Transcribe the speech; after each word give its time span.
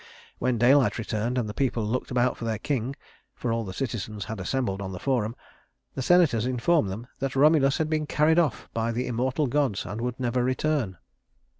When 0.39 0.57
daylight 0.57 0.97
returned, 0.97 1.37
and 1.37 1.47
the 1.47 1.53
people 1.53 1.85
looked 1.85 2.09
about 2.09 2.35
for 2.35 2.43
their 2.43 2.57
king, 2.57 2.95
for 3.35 3.53
all 3.53 3.63
the 3.63 3.71
citizens 3.71 4.25
had 4.25 4.39
assembled 4.39 4.81
on 4.81 4.91
the 4.93 4.99
Forum, 4.99 5.35
the 5.93 6.01
senators 6.01 6.47
informed 6.47 6.89
them 6.89 7.05
that 7.19 7.35
Romulus 7.35 7.77
had 7.77 7.87
been 7.87 8.07
carried 8.07 8.39
off 8.39 8.67
by 8.73 8.91
the 8.91 9.05
immortal 9.05 9.45
gods 9.45 9.85
and 9.85 10.01
would 10.01 10.19
never 10.19 10.43
return. 10.43 10.97